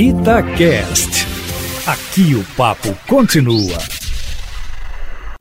Itacast. 0.00 1.26
Aqui 1.84 2.32
o 2.36 2.44
papo 2.56 2.96
continua. 3.08 3.78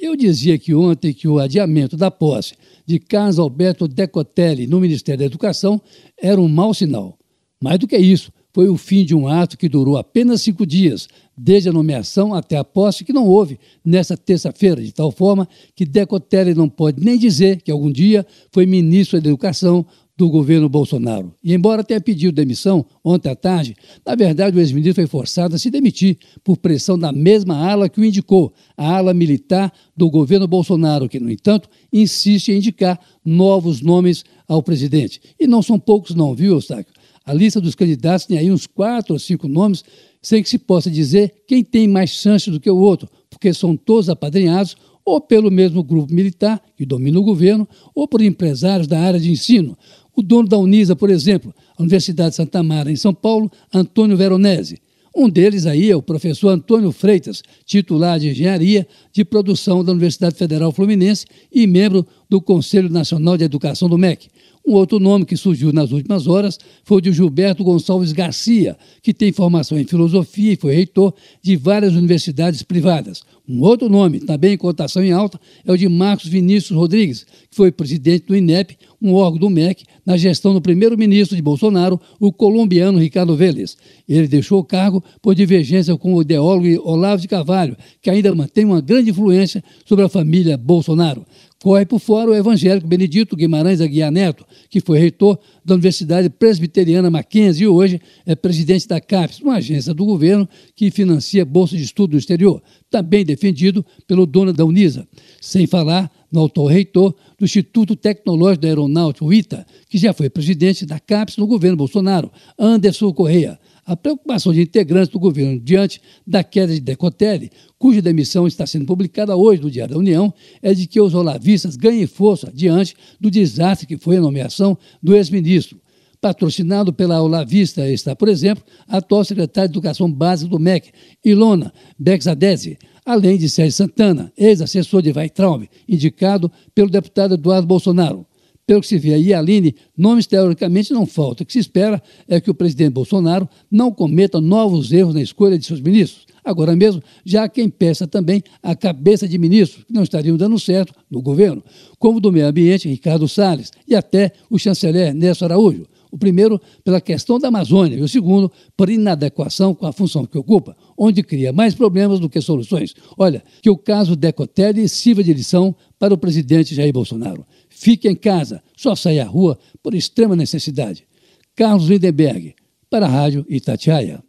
Eu 0.00 0.16
dizia 0.16 0.58
que 0.58 0.74
ontem 0.74 1.12
que 1.12 1.28
o 1.28 1.38
adiamento 1.38 1.98
da 1.98 2.10
posse 2.10 2.54
de 2.86 2.98
Carlos 2.98 3.38
Alberto 3.38 3.86
Decotelli 3.86 4.66
no 4.66 4.80
Ministério 4.80 5.18
da 5.18 5.26
Educação 5.26 5.78
era 6.18 6.40
um 6.40 6.48
mau 6.48 6.72
sinal. 6.72 7.18
Mais 7.62 7.78
do 7.78 7.86
que 7.86 7.98
isso, 7.98 8.32
foi 8.54 8.70
o 8.70 8.78
fim 8.78 9.04
de 9.04 9.14
um 9.14 9.28
ato 9.28 9.58
que 9.58 9.68
durou 9.68 9.98
apenas 9.98 10.40
cinco 10.40 10.64
dias, 10.64 11.10
desde 11.36 11.68
a 11.68 11.72
nomeação 11.72 12.32
até 12.32 12.56
a 12.56 12.64
posse, 12.64 13.04
que 13.04 13.12
não 13.12 13.26
houve 13.26 13.60
nesta 13.84 14.16
terça-feira, 14.16 14.80
de 14.82 14.92
tal 14.92 15.12
forma 15.12 15.46
que 15.76 15.84
Decotelli 15.84 16.54
não 16.54 16.70
pode 16.70 17.04
nem 17.04 17.18
dizer 17.18 17.60
que 17.60 17.70
algum 17.70 17.92
dia 17.92 18.26
foi 18.50 18.64
ministro 18.64 19.20
da 19.20 19.28
Educação 19.28 19.84
do 20.18 20.28
governo 20.28 20.68
Bolsonaro. 20.68 21.32
E 21.44 21.54
embora 21.54 21.84
tenha 21.84 22.00
pedido 22.00 22.34
demissão 22.34 22.84
ontem 23.04 23.30
à 23.30 23.36
tarde, 23.36 23.76
na 24.04 24.16
verdade 24.16 24.56
o 24.56 24.60
ex-ministro 24.60 24.96
foi 24.96 25.06
forçado 25.06 25.54
a 25.54 25.58
se 25.58 25.70
demitir 25.70 26.18
por 26.42 26.56
pressão 26.56 26.98
da 26.98 27.12
mesma 27.12 27.56
ala 27.56 27.88
que 27.88 28.00
o 28.00 28.04
indicou, 28.04 28.52
a 28.76 28.96
ala 28.96 29.14
militar 29.14 29.72
do 29.96 30.10
governo 30.10 30.48
Bolsonaro, 30.48 31.08
que, 31.08 31.20
no 31.20 31.30
entanto, 31.30 31.68
insiste 31.92 32.48
em 32.48 32.56
indicar 32.56 32.98
novos 33.24 33.80
nomes 33.80 34.24
ao 34.48 34.60
presidente. 34.60 35.20
E 35.38 35.46
não 35.46 35.62
são 35.62 35.78
poucos 35.78 36.16
não, 36.16 36.34
viu, 36.34 36.54
Eustáquio? 36.54 36.92
A 37.24 37.32
lista 37.32 37.60
dos 37.60 37.76
candidatos 37.76 38.26
tem 38.26 38.38
aí 38.38 38.50
uns 38.50 38.66
quatro 38.66 39.12
ou 39.12 39.20
cinco 39.20 39.46
nomes, 39.46 39.84
sem 40.20 40.42
que 40.42 40.48
se 40.48 40.58
possa 40.58 40.90
dizer 40.90 41.44
quem 41.46 41.62
tem 41.62 41.86
mais 41.86 42.10
chance 42.10 42.50
do 42.50 42.58
que 42.58 42.68
o 42.68 42.76
outro, 42.76 43.08
porque 43.30 43.54
são 43.54 43.76
todos 43.76 44.08
apadrinhados 44.08 44.76
ou 45.08 45.22
pelo 45.22 45.50
mesmo 45.50 45.82
grupo 45.82 46.12
militar 46.12 46.62
que 46.76 46.84
domina 46.84 47.18
o 47.18 47.22
governo, 47.22 47.66
ou 47.94 48.06
por 48.06 48.20
empresários 48.20 48.86
da 48.86 49.00
área 49.00 49.18
de 49.18 49.30
ensino. 49.30 49.74
O 50.18 50.22
dono 50.22 50.48
da 50.48 50.58
Unisa, 50.58 50.96
por 50.96 51.10
exemplo, 51.10 51.54
a 51.76 51.80
Universidade 51.80 52.30
de 52.30 52.34
Santa 52.34 52.60
Mara, 52.60 52.90
em 52.90 52.96
São 52.96 53.14
Paulo, 53.14 53.48
Antônio 53.72 54.16
Veronese. 54.16 54.80
Um 55.14 55.28
deles 55.28 55.64
aí 55.64 55.92
é 55.92 55.94
o 55.94 56.02
professor 56.02 56.48
Antônio 56.48 56.90
Freitas, 56.90 57.40
titular 57.64 58.18
de 58.18 58.30
Engenharia 58.30 58.84
de 59.12 59.24
Produção 59.24 59.84
da 59.84 59.92
Universidade 59.92 60.34
Federal 60.34 60.72
Fluminense 60.72 61.24
e 61.52 61.68
membro 61.68 62.04
do 62.28 62.40
Conselho 62.40 62.88
Nacional 62.88 63.36
de 63.36 63.44
Educação 63.44 63.88
do 63.88 63.98
MEC. 63.98 64.28
Um 64.68 64.74
outro 64.74 65.00
nome 65.00 65.24
que 65.24 65.34
surgiu 65.34 65.72
nas 65.72 65.92
últimas 65.92 66.26
horas 66.26 66.58
foi 66.84 66.98
o 66.98 67.00
de 67.00 67.10
Gilberto 67.10 67.64
Gonçalves 67.64 68.12
Garcia, 68.12 68.76
que 69.02 69.14
tem 69.14 69.32
formação 69.32 69.78
em 69.78 69.84
filosofia 69.84 70.52
e 70.52 70.56
foi 70.56 70.74
reitor 70.74 71.14
de 71.42 71.56
várias 71.56 71.94
universidades 71.94 72.62
privadas. 72.62 73.22
Um 73.48 73.62
outro 73.62 73.88
nome, 73.88 74.20
também 74.20 74.52
em 74.52 74.58
cotação 74.58 75.02
em 75.02 75.10
alta, 75.10 75.40
é 75.64 75.72
o 75.72 75.76
de 75.76 75.88
Marcos 75.88 76.28
Vinícius 76.28 76.76
Rodrigues, 76.76 77.24
que 77.48 77.56
foi 77.56 77.72
presidente 77.72 78.26
do 78.26 78.36
INEP, 78.36 78.76
um 79.00 79.14
órgão 79.14 79.38
do 79.38 79.48
MEC, 79.48 79.84
na 80.04 80.18
gestão 80.18 80.52
do 80.52 80.60
primeiro-ministro 80.60 81.34
de 81.34 81.40
Bolsonaro, 81.40 81.98
o 82.20 82.30
colombiano 82.30 82.98
Ricardo 82.98 83.34
Vélez. 83.34 83.74
Ele 84.06 84.28
deixou 84.28 84.58
o 84.58 84.64
cargo 84.64 85.02
por 85.22 85.34
divergência 85.34 85.96
com 85.96 86.12
o 86.12 86.20
ideólogo 86.20 86.66
Olavo 86.84 87.22
de 87.22 87.28
Carvalho, 87.28 87.74
que 88.02 88.10
ainda 88.10 88.34
mantém 88.34 88.66
uma 88.66 88.82
grande 88.82 89.12
influência 89.12 89.64
sobre 89.86 90.04
a 90.04 90.10
família 90.10 90.58
Bolsonaro. 90.58 91.24
Corre 91.60 91.84
por 91.84 91.98
fora 91.98 92.30
o 92.30 92.34
evangélico 92.34 92.86
Benedito 92.86 93.34
Guimarães 93.34 93.80
Aguiar 93.80 94.12
Neto, 94.12 94.46
que 94.70 94.80
foi 94.80 94.96
reitor 94.96 95.36
da 95.64 95.74
Universidade 95.74 96.30
Presbiteriana 96.30 97.10
Mackenzie 97.10 97.64
e 97.64 97.66
hoje 97.66 98.00
é 98.24 98.36
presidente 98.36 98.86
da 98.86 99.00
CAPES, 99.00 99.40
uma 99.40 99.56
agência 99.56 99.92
do 99.92 100.04
governo 100.04 100.48
que 100.76 100.88
financia 100.88 101.44
bolsa 101.44 101.76
de 101.76 101.82
estudo 101.82 102.12
no 102.12 102.18
exterior, 102.18 102.62
também 102.88 103.24
defendido 103.24 103.84
pelo 104.06 104.24
dono 104.24 104.52
da 104.52 104.64
Unisa. 104.64 105.06
Sem 105.40 105.66
falar 105.66 106.08
no 106.30 106.44
atual 106.44 106.66
reitor 106.66 107.14
do 107.38 107.44
Instituto 107.44 107.96
Tecnológico 107.96 108.62
da 108.62 108.68
Aeronáutica, 108.68 109.24
o 109.24 109.32
ITA, 109.32 109.66
que 109.88 109.98
já 109.98 110.12
foi 110.12 110.28
presidente 110.28 110.84
da 110.84 111.00
CAPES 111.00 111.36
no 111.36 111.46
governo 111.46 111.76
Bolsonaro, 111.76 112.30
Anderson 112.58 113.12
Correia. 113.12 113.58
A 113.84 113.96
preocupação 113.96 114.52
de 114.52 114.60
integrantes 114.60 115.08
do 115.08 115.18
governo 115.18 115.58
diante 115.58 116.00
da 116.26 116.44
queda 116.44 116.74
de 116.74 116.80
Decotelli, 116.80 117.50
cuja 117.78 118.02
demissão 118.02 118.46
está 118.46 118.66
sendo 118.66 118.84
publicada 118.84 119.34
hoje 119.34 119.62
no 119.62 119.70
Diário 119.70 119.94
da 119.94 119.98
União, 119.98 120.32
é 120.60 120.74
de 120.74 120.86
que 120.86 121.00
os 121.00 121.14
olavistas 121.14 121.74
ganhem 121.74 122.06
força 122.06 122.52
diante 122.52 122.94
do 123.18 123.30
desastre 123.30 123.86
que 123.86 123.96
foi 123.96 124.18
a 124.18 124.20
nomeação 124.20 124.76
do 125.02 125.16
ex-ministro. 125.16 125.80
Patrocinado 126.20 126.92
pela 126.92 127.22
Olavista 127.22 127.88
está, 127.88 128.14
por 128.14 128.28
exemplo, 128.28 128.64
a 128.88 128.96
atual 128.96 129.24
secretária 129.24 129.68
de 129.68 129.72
Educação 129.72 130.12
Básica 130.12 130.50
do 130.50 130.58
MEC, 130.58 130.90
Ilona 131.24 131.72
Bexadese, 131.96 132.76
além 133.08 133.38
de 133.38 133.48
Sérgio 133.48 133.72
Santana, 133.72 134.30
ex-assessor 134.36 135.00
de 135.00 135.10
Weitraub, 135.10 135.66
indicado 135.88 136.52
pelo 136.74 136.90
deputado 136.90 137.34
Eduardo 137.34 137.66
Bolsonaro. 137.66 138.26
Pelo 138.66 138.82
que 138.82 138.86
se 138.86 138.98
vê 138.98 139.14
aí, 139.14 139.32
Aline, 139.32 139.74
nomes 139.96 140.26
teoricamente 140.26 140.92
não 140.92 141.06
faltam. 141.06 141.42
O 141.42 141.46
que 141.46 141.54
se 141.54 141.58
espera 141.58 142.02
é 142.28 142.38
que 142.38 142.50
o 142.50 142.54
presidente 142.54 142.92
Bolsonaro 142.92 143.48
não 143.70 143.90
cometa 143.90 144.42
novos 144.42 144.92
erros 144.92 145.14
na 145.14 145.22
escolha 145.22 145.58
de 145.58 145.64
seus 145.64 145.80
ministros. 145.80 146.26
Agora 146.44 146.76
mesmo, 146.76 147.02
já 147.24 147.44
há 147.44 147.48
quem 147.48 147.70
peça 147.70 148.06
também 148.06 148.42
a 148.62 148.76
cabeça 148.76 149.26
de 149.26 149.38
ministros 149.38 149.84
que 149.84 149.92
não 149.92 150.02
estariam 150.02 150.36
dando 150.36 150.58
certo 150.58 150.92
no 151.10 151.22
governo, 151.22 151.64
como 151.98 152.20
do 152.20 152.30
meio 152.30 152.46
ambiente, 152.46 152.90
Ricardo 152.90 153.26
Salles, 153.26 153.72
e 153.86 153.96
até 153.96 154.32
o 154.50 154.58
chanceler 154.58 155.14
Néstor 155.14 155.50
Araújo. 155.50 155.86
O 156.10 156.18
primeiro, 156.18 156.60
pela 156.84 157.00
questão 157.00 157.38
da 157.38 157.48
Amazônia, 157.48 157.96
e 157.96 158.02
o 158.02 158.08
segundo, 158.08 158.50
por 158.76 158.88
inadequação 158.88 159.74
com 159.74 159.86
a 159.86 159.92
função 159.92 160.24
que 160.24 160.38
ocupa, 160.38 160.76
onde 160.96 161.22
cria 161.22 161.52
mais 161.52 161.74
problemas 161.74 162.20
do 162.20 162.28
que 162.28 162.40
soluções. 162.40 162.94
Olha, 163.16 163.42
que 163.62 163.70
o 163.70 163.76
caso 163.76 164.16
Decotelli 164.16 164.88
sirva 164.88 165.22
de 165.22 165.32
lição 165.32 165.74
para 165.98 166.14
o 166.14 166.18
presidente 166.18 166.74
Jair 166.74 166.92
Bolsonaro. 166.92 167.44
Fique 167.68 168.08
em 168.08 168.16
casa, 168.16 168.62
só 168.76 168.94
saia 168.94 169.24
à 169.24 169.26
rua 169.26 169.58
por 169.82 169.94
extrema 169.94 170.34
necessidade. 170.34 171.06
Carlos 171.54 171.88
Lindenberg, 171.88 172.54
para 172.88 173.06
a 173.06 173.08
Rádio 173.08 173.44
Itatiaia. 173.48 174.22